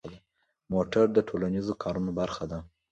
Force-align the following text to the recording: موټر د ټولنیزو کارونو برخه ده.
موټر 0.73 1.05
د 1.13 1.17
ټولنیزو 1.29 1.73
کارونو 1.83 2.11
برخه 2.19 2.43
ده. 2.51 2.59